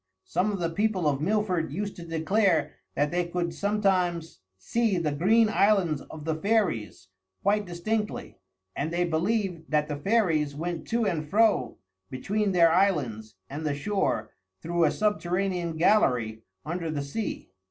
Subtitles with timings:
[0.25, 5.11] Some of the people of Milford used to declare that they could sometimes see the
[5.11, 7.09] Green Islands of the fairies
[7.43, 8.39] quite distinctly;
[8.75, 11.77] and they believed that the fairies went to and fro
[12.09, 17.51] between their islands and the shore through a subterranean gallery under the sea.